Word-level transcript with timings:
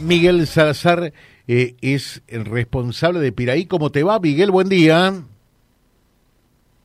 Miguel 0.00 0.46
Salazar 0.46 1.12
eh, 1.46 1.76
es 1.80 2.22
el 2.26 2.44
responsable 2.44 3.20
de 3.20 3.32
Piraí. 3.32 3.66
¿Cómo 3.66 3.90
te 3.90 4.02
va, 4.02 4.18
Miguel? 4.18 4.50
Buen 4.50 4.68
día. 4.68 5.12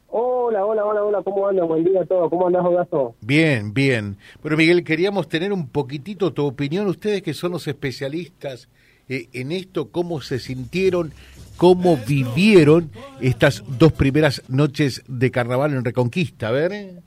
Hola, 0.10 0.66
hola, 0.66 0.86
hola, 0.86 1.04
hola, 1.04 1.22
¿cómo 1.24 1.48
andas? 1.48 1.68
Buen 1.68 1.84
día 1.84 2.02
a 2.02 2.06
todos, 2.06 2.30
¿cómo 2.30 2.48
andás, 2.48 2.66
Hogazo? 2.66 3.16
Bien, 3.22 3.74
bien. 3.74 4.18
Bueno, 4.42 4.58
Miguel, 4.58 4.84
queríamos 4.84 5.30
tener 5.30 5.54
un 5.54 5.68
poquitito 5.68 6.34
tu 6.34 6.46
opinión, 6.46 6.88
ustedes 6.88 7.22
que 7.22 7.34
son 7.34 7.52
los 7.52 7.68
especialistas 7.68 8.68
eh, 9.08 9.28
en 9.34 9.52
esto, 9.52 9.90
cómo 9.90 10.22
se 10.22 10.40
sintieron, 10.40 11.14
cómo 11.58 11.98
vivieron 11.98 12.90
estas 13.22 13.64
dos 13.78 13.92
primeras 13.94 14.44
noches 14.48 15.04
de 15.08 15.30
carnaval 15.30 15.74
en 15.74 15.86
Reconquista, 15.86 16.48
a 16.48 16.52
ver. 16.52 17.02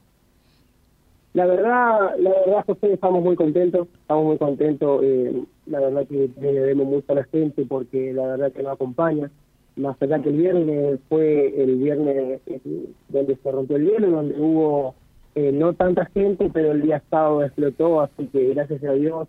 La 1.35 1.47
verdad, 1.47 2.17
la 2.19 2.31
verdad, 2.31 2.65
José, 2.67 2.93
estamos 2.93 3.23
muy 3.23 3.37
contentos, 3.37 3.89
estamos 4.03 4.25
muy 4.25 4.39
contentos. 4.39 5.01
Eh, 5.03 5.45
la 5.67 5.81
verdad 5.81 6.07
que 6.07 6.29
le 6.39 6.53
debemos 6.53 6.87
mucho 6.87 7.13
a 7.13 7.17
la 7.17 7.25
gente 7.25 7.65
porque 7.67 8.13
la 8.13 8.27
verdad 8.27 8.53
que 8.53 8.63
nos 8.63 8.75
acompaña. 8.75 9.31
Más 9.77 9.97
allá 10.03 10.21
que 10.21 10.29
el 10.29 10.37
viernes 10.37 11.01
fue 11.09 11.63
el 11.63 11.77
viernes 11.77 12.41
eh, 12.45 12.61
donde 13.09 13.37
se 13.37 13.51
rompió 13.51 13.77
el 13.77 13.89
hielo, 13.89 14.11
donde 14.11 14.39
hubo 14.39 14.95
eh, 15.35 15.51
no 15.53 15.73
tanta 15.73 16.05
gente, 16.13 16.51
pero 16.53 16.73
el 16.73 16.83
día 16.83 17.03
sábado 17.09 17.43
explotó, 17.43 18.03
así 18.03 18.27
que 18.27 18.53
gracias 18.53 18.85
a 18.85 18.93
Dios. 18.93 19.29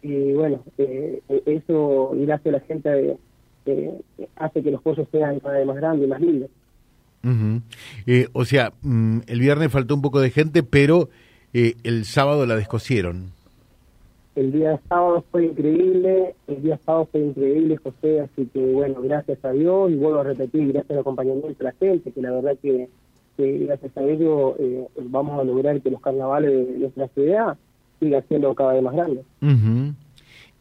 Y 0.00 0.32
bueno, 0.32 0.60
eso, 1.28 2.12
gracias 2.14 2.46
a 2.46 2.58
la 2.58 2.60
gente, 2.60 3.16
hace 4.36 4.62
que 4.62 4.70
los 4.70 4.80
pozos 4.80 5.06
sean 5.12 5.38
cada 5.40 5.58
vez 5.58 5.66
más 5.66 5.76
grandes 5.76 6.06
y 6.06 6.10
más 6.10 6.20
lindos. 6.20 6.50
o 8.32 8.44
sea, 8.46 8.72
mm, 8.80 9.18
el 9.26 9.38
viernes 9.40 9.70
faltó 9.70 9.94
un 9.94 10.02
poco 10.02 10.20
de 10.20 10.30
gente, 10.30 10.62
pero 10.62 11.10
eh, 11.54 11.74
el 11.84 12.04
sábado 12.04 12.46
la 12.46 12.56
descosieron. 12.56 13.32
El 14.34 14.50
día 14.52 14.80
sábado 14.88 15.24
fue 15.30 15.44
increíble, 15.44 16.34
el 16.46 16.62
día 16.62 16.78
sábado 16.86 17.06
fue 17.12 17.20
increíble, 17.20 17.76
José, 17.76 18.20
así 18.20 18.48
que 18.52 18.60
bueno, 18.60 19.02
gracias 19.02 19.44
a 19.44 19.52
Dios, 19.52 19.90
y 19.90 19.96
vuelvo 19.96 20.20
a 20.20 20.24
repetir, 20.24 20.72
gracias 20.72 20.92
al 20.92 21.00
acompañamiento 21.00 21.48
de 21.48 21.64
la 21.64 21.72
gente, 21.72 22.10
que 22.10 22.22
la 22.22 22.30
verdad 22.30 22.56
que, 22.62 22.88
gracias 23.36 23.94
a 23.96 24.02
ello 24.02 24.56
eh, 24.58 24.86
vamos 25.04 25.38
a 25.38 25.44
lograr 25.44 25.80
que 25.82 25.90
los 25.90 26.00
carnavales 26.00 26.50
de 26.50 26.78
nuestra 26.78 27.08
ciudad 27.08 27.58
sigan 28.00 28.24
siendo 28.28 28.54
cada 28.54 28.72
vez 28.72 28.82
más 28.82 28.94
grandes. 28.94 29.24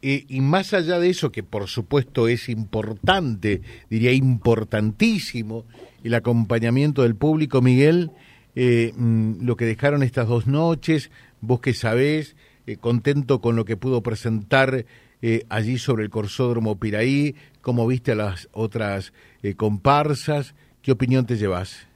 Eh, 0.02 0.26
y 0.28 0.42
más 0.42 0.74
allá 0.74 1.00
de 1.00 1.10
eso, 1.10 1.32
que 1.32 1.44
por 1.44 1.68
supuesto 1.68 2.28
es 2.28 2.50
importante, 2.50 3.62
diría 3.90 4.12
importantísimo, 4.12 5.64
el 6.04 6.16
acompañamiento 6.16 7.04
del 7.04 7.16
público, 7.16 7.62
Miguel, 7.62 8.12
eh, 8.56 8.92
mm, 8.96 9.46
lo 9.46 9.56
que 9.56 9.66
dejaron 9.66 10.04
estas 10.04 10.28
dos 10.28 10.48
noches, 10.48 11.12
vos 11.40 11.62
que 11.62 11.74
sabés, 11.74 12.36
eh, 12.68 12.78
contento 12.78 13.40
con 13.40 13.56
lo 13.56 13.66
que 13.66 13.78
pudo 13.78 14.02
presentar 14.02 14.86
eh, 15.22 15.46
allí 15.50 15.78
sobre 15.78 16.04
el 16.04 16.10
Corsódromo 16.10 16.80
Piraí, 16.80 17.36
cómo 17.62 17.88
viste 17.88 18.12
a 18.12 18.16
las 18.16 18.50
otras 18.54 19.14
comparsas, 19.56 20.56
¿qué 20.82 20.92
opinión 20.92 21.26
te 21.26 21.36
llevas? 21.36 21.88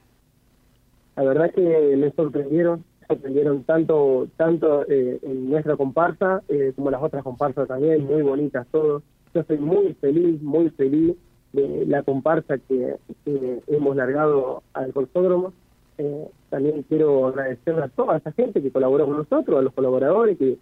La 1.16 1.24
verdad 1.24 1.52
que 1.52 1.96
me 1.96 2.10
sorprendieron, 2.12 2.84
sorprendieron 3.08 3.64
tanto 3.64 4.28
tanto 4.36 4.88
en 4.88 5.50
nuestra 5.50 5.76
comparsa 5.76 6.42
como 6.76 6.90
las 6.90 7.02
otras 7.02 7.22
comparsas 7.24 7.66
también, 7.66 8.04
muy 8.04 8.22
bonitas 8.22 8.66
todos. 8.70 9.02
Yo 9.34 9.40
estoy 9.40 9.58
muy 9.58 9.94
feliz, 9.94 10.40
muy 10.42 10.70
feliz 10.70 11.16
de 11.52 11.84
la 11.86 12.02
comparsa 12.02 12.58
que, 12.58 12.96
que 13.24 13.60
hemos 13.66 13.96
largado 13.96 14.62
al 14.74 14.92
Corsódromo 14.92 15.52
eh, 15.98 16.28
también 16.50 16.82
quiero 16.88 17.26
agradecer 17.26 17.80
a 17.80 17.88
toda 17.88 18.18
esa 18.18 18.32
gente 18.32 18.62
que 18.62 18.70
colaboró 18.70 19.06
con 19.06 19.16
nosotros, 19.16 19.58
a 19.58 19.62
los 19.62 19.72
colaboradores 19.72 20.38
que, 20.38 20.58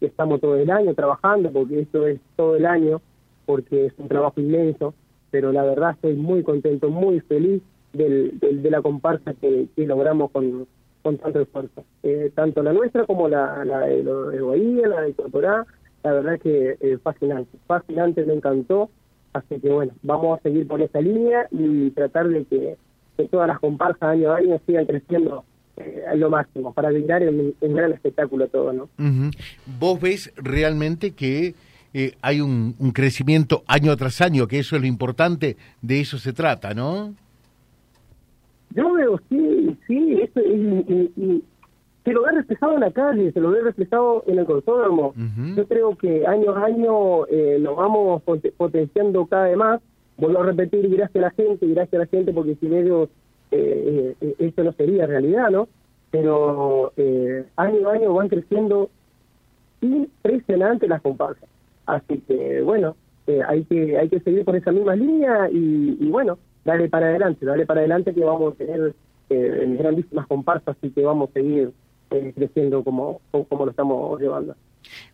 estamos 0.00 0.40
todo 0.40 0.56
el 0.56 0.70
año 0.72 0.92
trabajando, 0.94 1.52
porque 1.52 1.78
esto 1.78 2.04
es 2.04 2.18
todo 2.34 2.56
el 2.56 2.66
año, 2.66 3.00
porque 3.46 3.86
es 3.86 3.92
un 3.98 4.08
trabajo 4.08 4.40
inmenso, 4.40 4.92
pero 5.30 5.52
la 5.52 5.62
verdad 5.62 5.92
estoy 5.92 6.14
muy 6.14 6.42
contento, 6.42 6.90
muy 6.90 7.20
feliz 7.20 7.62
del, 7.92 8.40
de 8.40 8.70
la 8.70 8.82
comparsa 8.82 9.34
que, 9.34 9.68
logramos 9.76 10.32
con, 10.32 10.66
con 11.02 11.16
tanto 11.18 11.40
esfuerzo. 11.40 11.84
Eh, 12.02 12.32
tanto 12.34 12.64
la 12.64 12.72
nuestra 12.72 13.06
como 13.06 13.28
la, 13.28 13.64
la 13.64 13.80
de, 13.82 14.02
de 14.02 14.88
la 14.88 15.02
de 15.02 15.14
Corporá, 15.14 15.64
la 16.02 16.12
verdad 16.12 16.40
que 16.40 16.76
eh, 16.80 16.98
fascinante, 17.00 17.56
fascinante, 17.68 18.24
me 18.24 18.34
encantó, 18.34 18.90
así 19.32 19.60
que 19.60 19.70
bueno, 19.70 19.92
vamos 20.02 20.38
a 20.38 20.42
seguir 20.42 20.66
por 20.66 20.82
esa 20.82 21.00
línea 21.00 21.46
y 21.52 21.90
tratar 21.90 22.28
de 22.28 22.44
que 22.46 22.76
que 23.18 23.28
todas 23.28 23.48
las 23.48 23.58
comparsas 23.58 24.02
año 24.02 24.30
a 24.30 24.36
año 24.36 24.60
sigan 24.64 24.86
creciendo 24.86 25.44
eh, 25.76 26.04
a 26.08 26.14
lo 26.14 26.30
máximo, 26.30 26.72
para 26.72 26.90
brindar 26.90 27.22
un, 27.28 27.54
gran 27.60 27.92
espectáculo 27.92 28.46
todo, 28.46 28.72
¿no? 28.72 28.88
¿Vos 29.78 30.00
ves 30.00 30.32
realmente 30.36 31.10
que 31.10 31.54
eh, 31.94 32.12
hay 32.22 32.40
un, 32.40 32.74
crecimiento 32.94 33.64
año 33.66 33.96
tras 33.96 34.20
año, 34.20 34.46
que 34.46 34.60
eso 34.60 34.76
es 34.76 34.82
lo 34.82 34.88
importante, 34.88 35.56
de 35.82 36.00
eso 36.00 36.18
se 36.18 36.32
trata, 36.32 36.74
¿no? 36.74 37.14
Yo 38.70 38.92
veo, 38.92 39.20
sí, 39.28 39.76
sí, 39.86 40.20
eso 40.22 40.40
y, 40.40 41.42
se 42.04 42.12
lo 42.12 42.22
ve 42.22 42.32
reflejado 42.32 42.74
en 42.74 42.80
la 42.80 42.90
calle, 42.92 43.32
se 43.32 43.40
lo 43.40 43.50
ve 43.50 43.60
reflejado 43.60 44.24
en 44.26 44.38
el 44.38 44.46
consódromo. 44.46 45.12
Yo 45.54 45.66
creo 45.66 45.94
que 45.96 46.26
año 46.26 46.54
a 46.54 46.64
año 46.64 47.26
eh, 47.26 47.58
lo 47.60 47.74
vamos 47.74 48.22
potenciando 48.56 49.26
cada 49.26 49.48
vez 49.48 49.56
más 49.58 49.80
vuelvo 50.18 50.40
a 50.40 50.46
repetir, 50.46 50.88
gracias 50.88 51.16
a 51.16 51.28
la 51.28 51.30
gente, 51.30 51.66
gracias 51.66 51.94
a 51.94 52.04
la 52.04 52.06
gente, 52.06 52.32
porque 52.32 52.56
sin 52.56 52.74
ellos 52.74 53.08
eh, 53.50 54.14
eh, 54.20 54.34
esto 54.38 54.62
no 54.62 54.72
sería 54.72 55.06
realidad, 55.06 55.50
¿no? 55.50 55.68
Pero 56.10 56.92
eh, 56.96 57.44
año 57.56 57.88
a 57.88 57.92
año 57.92 58.14
van 58.14 58.28
creciendo 58.28 58.90
impresionante 59.80 60.88
las 60.88 61.00
comparsas. 61.00 61.48
Así 61.86 62.18
que, 62.26 62.60
bueno, 62.60 62.96
hay 63.46 63.64
que 63.64 63.96
hay 63.96 64.08
que 64.08 64.20
seguir 64.20 64.44
por 64.44 64.56
esa 64.56 64.72
misma 64.72 64.96
línea 64.96 65.48
y, 65.50 66.08
bueno, 66.10 66.38
dale 66.64 66.88
para 66.88 67.06
adelante, 67.06 67.46
dale 67.46 67.64
para 67.64 67.80
adelante 67.80 68.12
que 68.12 68.24
vamos 68.24 68.54
a 68.54 68.56
tener 68.56 68.94
grandísimas 69.28 70.26
comparsas 70.26 70.76
y 70.82 70.90
que 70.90 71.02
vamos 71.02 71.30
a 71.30 71.32
seguir 71.34 71.72
creciendo 72.08 72.82
como, 72.82 73.20
como 73.30 73.66
lo 73.66 73.70
estamos 73.70 74.20
llevando. 74.20 74.54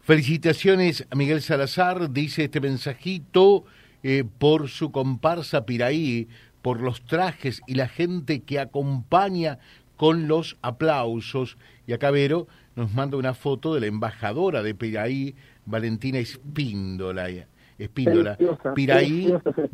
Felicitaciones 0.01 1.07
a 1.11 1.17
Miguel 1.17 1.41
Salazar, 1.41 2.11
dice 2.11 2.45
este 2.45 2.61
mensajito. 2.61 3.65
Eh, 4.07 4.23
por 4.39 4.69
su 4.69 4.93
comparsa 4.93 5.65
Piraí, 5.65 6.29
por 6.61 6.83
los 6.83 7.01
trajes 7.07 7.63
y 7.67 7.75
la 7.75 7.89
gente 7.89 8.41
que 8.41 8.61
acompaña 8.61 9.59
con 9.97 10.29
los 10.29 10.59
aplausos. 10.61 11.57
Y 11.87 11.95
acá 11.95 12.11
Vero 12.11 12.47
nos 12.77 12.93
manda 12.93 13.17
una 13.17 13.33
foto 13.33 13.73
de 13.73 13.81
la 13.81 13.87
embajadora 13.87 14.63
de 14.63 14.75
Piraí, 14.75 15.35
Valentina 15.65 16.19
Espíndola. 16.19 17.31
Espíndola. 17.79 18.37
Piraí 18.75 19.33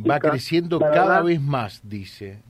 va 0.08 0.20
creciendo 0.20 0.78
cada 0.78 1.22
vez 1.22 1.40
más, 1.40 1.80
dice. 1.82 2.40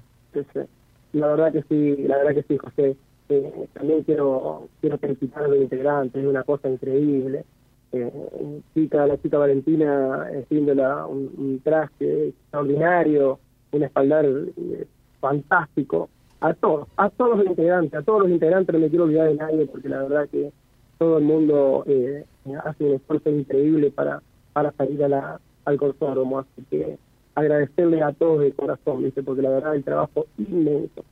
La 1.14 1.28
verdad 1.28 1.50
que 1.50 1.62
sí, 1.62 2.02
la 2.02 2.18
verdad 2.18 2.34
que 2.34 2.42
sí, 2.42 2.58
José. 2.58 2.96
Eh, 3.30 3.68
también 3.72 4.02
quiero 4.02 4.68
quiero 4.82 4.98
felicitar 4.98 5.44
a 5.44 5.48
los 5.48 5.58
integrantes, 5.58 6.20
es 6.20 6.28
una 6.28 6.42
cosa 6.42 6.68
increíble 6.68 7.46
eh, 7.92 8.60
chica, 8.74 9.06
la 9.06 9.20
chica 9.20 9.38
Valentina 9.38 10.28
haciéndola 10.42 11.06
un, 11.06 11.30
un 11.36 11.60
traje 11.60 12.28
extraordinario, 12.28 13.38
un 13.72 13.82
espaldar 13.82 14.26
eh, 14.26 14.86
fantástico. 15.20 16.08
A 16.40 16.54
todos, 16.54 16.88
a 16.96 17.10
todos 17.10 17.38
los 17.38 17.46
integrantes, 17.46 17.94
a 17.94 18.02
todos 18.02 18.22
los 18.22 18.30
integrantes 18.30 18.72
no 18.72 18.80
me 18.80 18.88
quiero 18.88 19.04
olvidar 19.04 19.28
de 19.28 19.34
nadie 19.34 19.66
porque 19.66 19.90
la 19.90 20.02
verdad 20.02 20.28
que 20.30 20.50
todo 20.98 21.18
el 21.18 21.24
mundo 21.24 21.84
eh, 21.86 22.24
hace 22.64 22.84
un 22.84 22.94
esfuerzo 22.94 23.30
increíble 23.30 23.90
para, 23.90 24.22
para 24.52 24.72
salir 24.72 25.04
a 25.04 25.08
la, 25.08 25.40
al 25.64 25.76
consódromo. 25.76 26.38
Así 26.38 26.64
que 26.70 26.98
agradecerle 27.34 28.02
a 28.02 28.12
todos 28.12 28.40
de 28.40 28.52
corazón, 28.52 29.02
¿viste? 29.02 29.22
porque 29.22 29.42
la 29.42 29.50
verdad 29.50 29.74
el 29.74 29.84
trabajo 29.84 30.26
inmenso. 30.38 31.04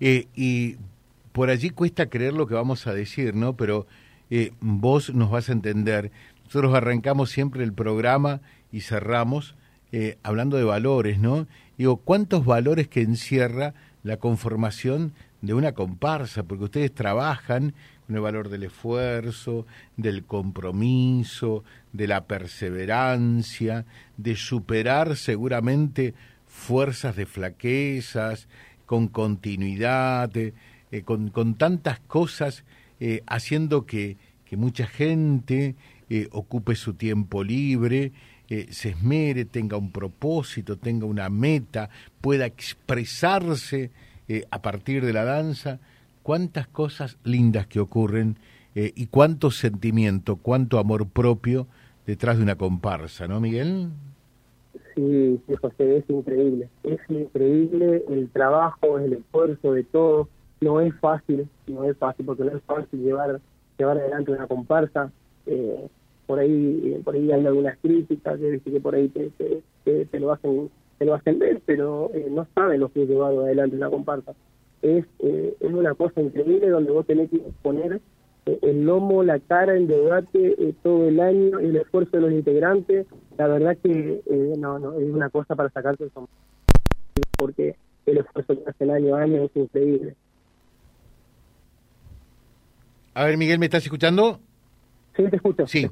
Eh, 0.00 0.26
y 0.34 0.76
por 1.32 1.50
allí 1.50 1.70
cuesta 1.70 2.06
creer 2.06 2.34
lo 2.34 2.46
que 2.46 2.54
vamos 2.54 2.86
a 2.86 2.94
decir, 2.94 3.34
¿no? 3.34 3.56
Pero 3.56 3.86
vos 4.60 5.14
nos 5.14 5.30
vas 5.30 5.48
a 5.48 5.52
entender. 5.52 6.10
Nosotros 6.44 6.74
arrancamos 6.74 7.30
siempre 7.30 7.64
el 7.64 7.72
programa 7.72 8.40
y 8.70 8.80
cerramos 8.80 9.54
eh, 9.90 10.18
hablando 10.22 10.56
de 10.56 10.64
valores, 10.64 11.18
¿no? 11.18 11.46
Digo, 11.76 11.98
¿cuántos 11.98 12.46
valores 12.46 12.88
que 12.88 13.02
encierra 13.02 13.74
la 14.02 14.16
conformación 14.16 15.12
de 15.42 15.52
una 15.52 15.72
comparsa? 15.72 16.44
Porque 16.44 16.64
ustedes 16.64 16.94
trabajan 16.94 17.74
con 18.06 18.16
el 18.16 18.22
valor 18.22 18.48
del 18.48 18.64
esfuerzo, 18.64 19.66
del 19.98 20.24
compromiso, 20.24 21.62
de 21.92 22.06
la 22.06 22.24
perseverancia, 22.24 23.84
de 24.16 24.34
superar 24.36 25.16
seguramente 25.16 26.14
fuerzas 26.46 27.14
de 27.16 27.26
flaquezas, 27.26 28.48
con 28.86 29.08
continuidad, 29.08 30.34
eh, 30.36 30.52
con, 31.04 31.28
con 31.28 31.54
tantas 31.54 32.00
cosas 32.00 32.64
eh, 33.04 33.24
haciendo 33.26 33.84
que, 33.84 34.16
que, 34.44 34.56
mucha 34.56 34.86
gente 34.86 35.74
eh, 36.08 36.28
ocupe 36.30 36.76
su 36.76 36.94
tiempo 36.94 37.42
libre, 37.42 38.12
eh, 38.48 38.68
se 38.70 38.90
esmere, 38.90 39.44
tenga 39.44 39.76
un 39.76 39.90
propósito, 39.90 40.78
tenga 40.78 41.04
una 41.06 41.28
meta, 41.28 41.90
pueda 42.20 42.46
expresarse 42.46 43.90
a 44.52 44.62
partir 44.62 45.04
de 45.04 45.12
la 45.12 45.24
danza. 45.24 45.80
Cuántas 46.22 46.68
cosas 46.68 47.18
lindas 47.24 47.66
que 47.66 47.80
ocurren 47.80 48.38
y 48.74 49.06
cuánto 49.06 49.50
sentimiento, 49.50 50.36
cuánto 50.36 50.78
amor 50.78 51.08
propio 51.08 51.66
detrás 52.06 52.36
de 52.36 52.44
una 52.44 52.54
comparsa, 52.54 53.26
¿no, 53.26 53.40
Miguel? 53.40 53.88
Sí, 54.94 55.40
José, 55.60 55.96
es 55.96 56.04
increíble. 56.08 56.68
Es 56.84 57.00
increíble 57.08 58.04
el 58.08 58.30
trabajo, 58.30 59.00
el 59.00 59.14
esfuerzo 59.14 59.72
de 59.72 59.82
todo. 59.82 60.28
No 60.62 60.80
es 60.80 60.94
fácil, 61.00 61.48
no 61.66 61.84
es 61.84 61.96
fácil, 61.98 62.24
porque 62.24 62.44
no 62.44 62.56
es 62.56 62.62
fácil 62.62 63.02
llevar 63.02 63.40
llevar 63.78 63.98
adelante 63.98 64.30
una 64.30 64.46
comparsa. 64.46 65.10
Eh, 65.46 65.88
por 66.26 66.38
ahí 66.38 67.00
por 67.04 67.14
ahí 67.14 67.32
hay 67.32 67.46
algunas 67.46 67.76
críticas 67.78 68.38
que, 68.38 68.60
que 68.60 68.80
por 68.80 68.94
ahí 68.94 69.08
te, 69.08 69.30
te, 69.84 70.20
lo 70.20 70.32
hacen 70.32 70.70
te 70.98 71.04
lo 71.04 71.14
hacen 71.14 71.40
ver, 71.40 71.60
pero 71.66 72.10
eh, 72.14 72.28
no 72.30 72.46
saben 72.54 72.80
lo 72.80 72.92
que 72.92 73.02
es 73.02 73.08
llevado 73.08 73.44
adelante 73.44 73.76
una 73.76 73.90
comparsa. 73.90 74.34
Es, 74.82 75.04
eh, 75.18 75.56
es 75.58 75.72
una 75.72 75.94
cosa 75.94 76.20
increíble 76.20 76.68
donde 76.68 76.92
vos 76.92 77.06
tenés 77.06 77.28
que 77.28 77.40
poner 77.62 78.00
el 78.44 78.84
lomo, 78.84 79.22
la 79.22 79.38
cara, 79.40 79.76
el 79.76 79.86
debate 79.86 80.74
todo 80.82 81.08
el 81.08 81.20
año, 81.20 81.58
el 81.58 81.76
esfuerzo 81.76 82.16
de 82.16 82.22
los 82.22 82.32
integrantes. 82.32 83.06
La 83.36 83.48
verdad 83.48 83.76
que 83.82 84.20
no, 84.58 84.78
no, 84.78 84.98
es 84.98 85.10
una 85.10 85.28
cosa 85.30 85.56
para 85.56 85.70
sacarse 85.70 86.04
el 86.04 86.10
sombrero, 86.10 86.38
porque 87.36 87.76
el 88.06 88.18
esfuerzo 88.18 88.56
que 88.56 88.70
hacen 88.70 88.90
año 88.90 89.14
a 89.14 89.22
año 89.22 89.42
es 89.42 89.56
increíble. 89.56 90.16
A 93.14 93.24
ver, 93.24 93.36
Miguel, 93.36 93.58
¿me 93.58 93.66
estás 93.66 93.84
escuchando? 93.84 94.40
Sí, 95.16 95.24
te 95.28 95.36
escucho. 95.36 95.66
Sí. 95.66 95.88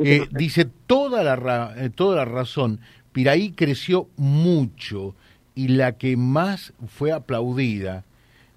Eh, 0.00 0.26
dice 0.32 0.66
toda 0.86 1.22
la, 1.22 1.74
eh, 1.76 1.90
toda 1.90 2.16
la 2.16 2.24
razón. 2.24 2.80
Piraí 3.12 3.52
creció 3.52 4.08
mucho 4.16 5.14
y 5.54 5.68
la 5.68 5.96
que 5.96 6.16
más 6.16 6.74
fue 6.88 7.12
aplaudida, 7.12 8.02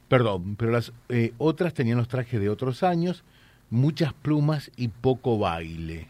perdón, 0.07 0.55
pero 0.57 0.71
las 0.71 0.91
eh, 1.09 1.33
otras 1.37 1.75
tenían 1.75 1.99
los 1.99 2.07
trajes 2.07 2.41
de 2.41 2.49
otros 2.49 2.81
años, 2.81 3.23
muchas 3.69 4.13
plumas 4.13 4.71
y 4.75 4.87
poco 4.87 5.37
baile. 5.37 6.07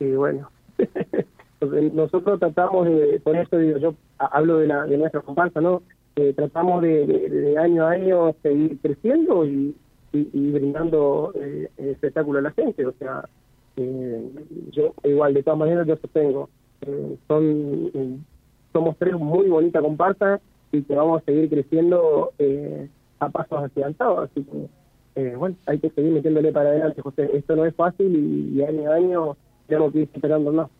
Sí, 0.00 0.10
bueno. 0.10 0.50
Nosotros 1.92 2.40
tratamos 2.40 2.86
de, 2.86 3.20
por 3.22 3.36
eso 3.36 3.58
digo, 3.58 3.78
yo 3.78 3.94
hablo 4.18 4.58
de, 4.58 4.66
la, 4.66 4.86
de 4.86 4.96
nuestra 4.96 5.20
comparsa, 5.20 5.60
¿no? 5.60 5.82
tratamos 6.36 6.82
de 6.82 7.56
año 7.58 7.86
a 7.86 7.92
año 7.92 8.34
seguir 8.42 8.78
creciendo 8.82 9.46
y 9.46 9.74
y, 10.12 10.50
brindando 10.50 11.32
eh, 11.36 11.70
espectáculo 11.76 12.38
a 12.38 12.42
la 12.42 12.50
gente. 12.52 12.86
O 12.86 12.92
sea, 12.98 13.24
eh, 13.76 14.30
yo 14.72 14.94
igual, 15.04 15.34
de 15.34 15.42
todas 15.42 15.58
maneras, 15.58 15.86
yo 15.86 15.96
sostengo, 15.96 16.50
eh, 16.82 17.16
son 17.28 18.24
somos 18.72 18.96
tres 18.98 19.14
muy 19.14 19.48
bonitas 19.48 19.82
comparsas 19.82 20.40
y 20.70 20.82
que 20.82 20.94
vamos 20.94 21.20
a 21.20 21.24
seguir 21.24 21.50
creciendo 21.50 22.32
a 23.18 23.28
pasos 23.28 23.64
agigantados. 23.64 24.30
Así 24.30 24.46
que, 25.14 25.36
bueno, 25.36 25.56
hay 25.66 25.80
que 25.80 25.90
seguir 25.90 26.12
metiéndole 26.12 26.52
para 26.52 26.70
adelante, 26.70 27.02
José. 27.02 27.30
Esto 27.34 27.56
no 27.56 27.66
es 27.66 27.74
fácil 27.74 28.54
y, 28.54 28.62
año 28.62 28.90
a 28.90 28.94
año 28.94 29.36
tenemos 29.66 29.92
que 29.92 29.98
ir 29.98 30.08
esperando 30.12 30.52
más. 30.52 30.70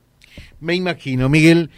Me 0.60 0.76
imagino, 0.76 1.28
Miguel, 1.28 1.70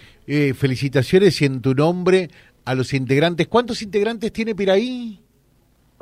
felicitaciones 0.55 1.41
y 1.41 1.47
en 1.47 1.63
tu 1.63 1.75
nombre 1.75 2.29
a 2.67 2.75
los 2.75 2.93
integrantes. 2.93 3.49
¿Cuántos 3.49 3.81
integrantes 3.81 4.31
tiene 4.33 4.55
Piraí? 4.55 5.22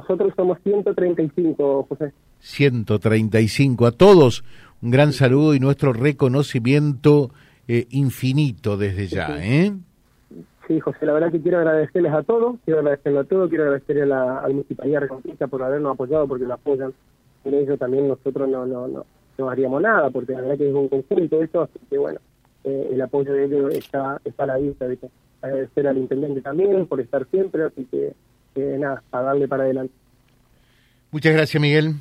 Nosotros 0.00 0.32
somos 0.34 0.58
135, 0.62 1.86
José. 1.88 2.12
135 2.38 3.86
a 3.86 3.92
todos. 3.92 4.44
Un 4.80 4.90
gran 4.90 5.12
saludo 5.12 5.54
y 5.54 5.60
nuestro 5.60 5.92
reconocimiento 5.92 7.30
eh, 7.68 7.86
infinito 7.90 8.78
desde 8.78 9.08
ya. 9.08 9.38
¿eh? 9.44 9.72
Sí, 10.66 10.80
José, 10.80 11.04
la 11.04 11.12
verdad 11.12 11.30
que 11.30 11.42
quiero 11.42 11.58
agradecerles 11.58 12.12
a 12.14 12.22
todos, 12.22 12.56
quiero 12.64 12.80
agradecerles 12.80 13.20
a 13.20 13.28
todos, 13.28 13.48
quiero 13.50 13.64
agradecerle 13.64 14.02
a 14.02 14.06
la, 14.06 14.38
a 14.38 14.42
la 14.42 14.48
Municipalidad 14.48 15.00
Reconquista 15.00 15.46
por 15.48 15.62
habernos 15.62 15.92
apoyado, 15.92 16.26
porque 16.26 16.46
lo 16.46 16.54
apoyan. 16.54 16.94
En 17.44 17.54
ello 17.54 17.76
también 17.76 18.08
nosotros 18.08 18.48
no, 18.48 18.64
no, 18.66 18.88
no, 18.88 19.04
no 19.36 19.50
haríamos 19.50 19.82
nada, 19.82 20.08
porque 20.08 20.32
la 20.32 20.40
verdad 20.40 20.56
que 20.56 20.68
es 20.68 20.74
un 20.74 20.88
conjunto 20.88 21.42
eso, 21.42 21.62
así 21.62 21.78
que 21.90 21.98
bueno, 21.98 22.20
eh, 22.64 22.88
el 22.92 23.02
apoyo 23.02 23.34
de 23.34 23.44
ellos 23.44 23.74
está, 23.74 24.18
está 24.24 24.44
a 24.44 24.46
la 24.46 24.56
vista. 24.56 24.86
Agradecer 25.42 25.86
al 25.88 25.98
Intendente 25.98 26.40
también 26.40 26.86
por 26.86 27.00
estar 27.00 27.26
siempre, 27.30 27.64
así 27.64 27.86
que 27.90 28.14
nada, 28.56 29.02
a 29.12 29.20
darle 29.22 29.48
para 29.48 29.64
adelante. 29.64 29.92
Muchas 31.10 31.32
gracias, 31.32 31.60
Miguel. 31.60 31.94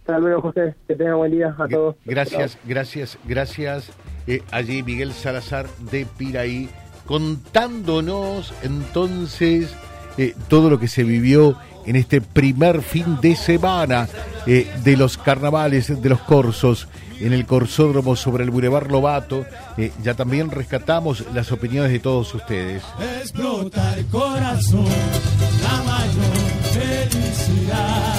Hasta 0.00 0.18
luego, 0.18 0.42
José. 0.42 0.74
Que 0.86 0.94
tenga 0.94 1.14
buen 1.14 1.32
día 1.32 1.54
a 1.58 1.68
todos. 1.68 1.96
Gracias, 2.04 2.58
gracias, 2.64 3.18
gracias. 3.24 3.90
Eh, 4.26 4.42
allí 4.50 4.82
Miguel 4.82 5.12
Salazar 5.12 5.66
de 5.90 6.06
Piraí 6.16 6.68
contándonos 7.06 8.52
entonces 8.62 9.74
eh, 10.18 10.34
todo 10.48 10.68
lo 10.68 10.78
que 10.78 10.88
se 10.88 11.04
vivió 11.04 11.56
en 11.86 11.96
este 11.96 12.20
primer 12.20 12.82
fin 12.82 13.18
de 13.20 13.36
semana 13.36 14.08
eh, 14.46 14.70
de 14.82 14.96
los 14.96 15.18
carnavales, 15.18 16.00
de 16.00 16.08
los 16.08 16.20
corsos, 16.20 16.88
en 17.20 17.32
el 17.32 17.46
Corsódromo 17.46 18.14
sobre 18.14 18.44
el 18.44 18.50
Boulevard 18.50 18.90
Lobato. 18.90 19.44
ya 20.02 20.14
también 20.14 20.50
rescatamos 20.50 21.24
las 21.34 21.50
opiniones 21.50 21.90
de 21.90 21.98
todos 21.98 22.32
ustedes. 22.34 22.82
Explota 23.20 23.96
el 23.96 24.06
corazón, 24.06 24.86
la 25.62 25.82
mayor 25.82 26.36
felicidad. 26.72 28.18